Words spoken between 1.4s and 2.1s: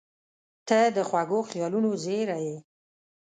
خیالونو